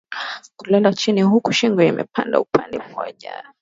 Kulala 0.55 0.93
chini 0.93 1.21
huku 1.21 1.53
shingo 1.53 1.81
imepinda 1.83 2.39
upande 2.39 2.79
mmoja 2.79 3.43